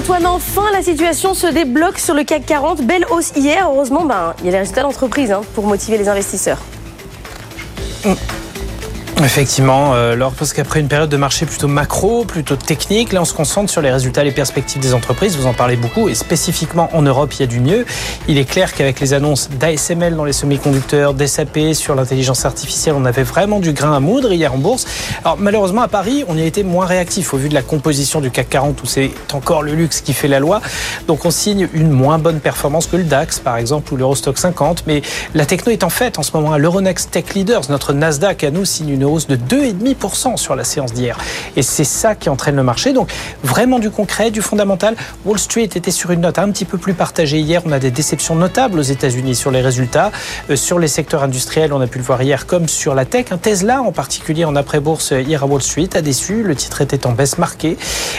[0.00, 2.80] Antoine, enfin la situation se débloque sur le CAC 40.
[2.86, 3.68] Belle hausse hier.
[3.70, 6.56] Heureusement, ben, il y a les résultats d'entreprise hein, pour motiver les investisseurs.
[9.22, 13.34] Effectivement, euh, parce qu'après une période de marché plutôt macro, plutôt technique, là on se
[13.34, 15.36] concentre sur les résultats, les perspectives des entreprises.
[15.36, 17.84] Vous en parlez beaucoup et spécifiquement en Europe, il y a du mieux.
[18.28, 23.04] Il est clair qu'avec les annonces d'ASML dans les semi-conducteurs, d'SAP sur l'intelligence artificielle, on
[23.04, 24.86] avait vraiment du grain à moudre hier en bourse.
[25.22, 28.22] Alors malheureusement à Paris, on y a été moins réactif au vu de la composition
[28.22, 30.62] du CAC 40 où c'est encore le luxe qui fait la loi.
[31.08, 34.84] Donc on signe une moins bonne performance que le DAX par exemple ou l'Eurostock 50.
[34.86, 35.02] Mais
[35.34, 37.62] la techno est en fait en ce moment à l'Euronext Tech Leaders.
[37.68, 41.18] Notre Nasdaq à nous signe une hausse de 2,5% sur la séance d'hier.
[41.56, 42.92] Et c'est ça qui entraîne le marché.
[42.92, 43.10] Donc
[43.42, 44.96] vraiment du concret, du fondamental.
[45.24, 47.62] Wall Street était sur une note un petit peu plus partagée hier.
[47.64, 50.12] On a des déceptions notables aux États-Unis sur les résultats.
[50.50, 53.26] Euh, sur les secteurs industriels, on a pu le voir hier, comme sur la tech.
[53.42, 56.42] Tesla en particulier en après-bourse hier à Wall Street a déçu.
[56.42, 57.76] Le titre était en baisse marquée.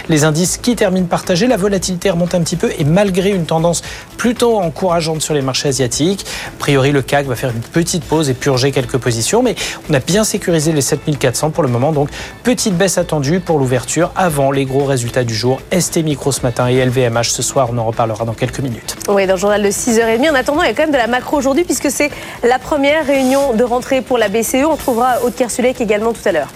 [0.09, 3.81] Les indices qui terminent partagés, la volatilité remonte un petit peu et malgré une tendance
[4.17, 8.29] plutôt encourageante sur les marchés asiatiques, a priori le CAC va faire une petite pause
[8.29, 9.43] et purger quelques positions.
[9.43, 9.55] Mais
[9.89, 11.91] on a bien sécurisé les 7400 pour le moment.
[11.91, 12.09] Donc,
[12.43, 15.59] petite baisse attendue pour l'ouverture avant les gros résultats du jour.
[15.77, 17.69] ST Micro ce matin et LVMH ce soir.
[17.71, 18.95] On en reparlera dans quelques minutes.
[19.07, 20.29] Oui, dans le journal de 6h30.
[20.31, 22.11] En attendant, il y a quand même de la macro aujourd'hui puisque c'est
[22.43, 24.65] la première réunion de rentrée pour la BCE.
[24.65, 26.49] On trouvera Aude Kersulek également tout à l'heure.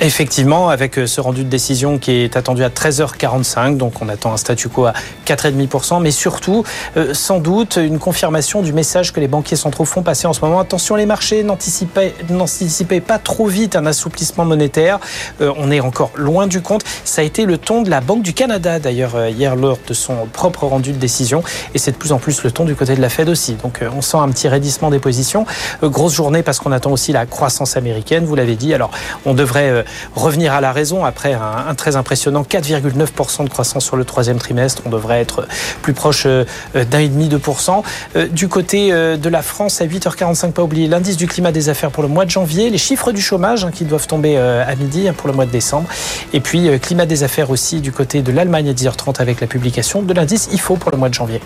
[0.00, 4.32] Effectivement, avec euh, ce rendu de décision qui est attendu à 13h45, donc on attend
[4.32, 4.92] un statu quo à
[5.26, 6.62] 4,5%, mais surtout,
[6.96, 10.40] euh, sans doute, une confirmation du message que les banquiers centraux font passer en ce
[10.40, 10.60] moment.
[10.60, 15.00] Attention les marchés, n'anticipez pas trop vite un assouplissement monétaire.
[15.40, 16.84] Euh, on est encore loin du compte.
[17.04, 20.26] Ça a été le ton de la Banque du Canada, d'ailleurs, hier lors de son
[20.32, 21.42] propre rendu de décision,
[21.74, 23.54] et c'est de plus en plus le ton du côté de la Fed aussi.
[23.54, 25.44] Donc on sent un petit raidissement des positions.
[25.82, 28.72] grosse journée parce qu'on attend aussi la croissance américaine, vous l'avez dit.
[28.74, 28.92] Alors
[29.26, 34.04] on devrait revenir à la raison après un, très impressionnant 4,9% de croissance sur le
[34.04, 34.82] troisième trimestre.
[34.86, 35.46] On devrait être
[35.82, 36.44] plus proche euh,
[36.90, 37.82] d'un et demi, 2%.
[38.16, 41.68] Euh, du côté euh, de la France, à 8h45, pas oublier l'indice du climat des
[41.68, 44.74] affaires pour le mois de janvier, les chiffres du chômage hein, qui doivent tomber à
[44.76, 45.88] midi hein, pour le mois de décembre.
[46.32, 50.02] Et puis, climat des affaires aussi du côté de l'Allemagne à 10h30 avec la publication
[50.02, 51.40] de l'indice IFO pour le mois de janvier.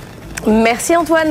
[0.47, 1.31] Merci Antoine.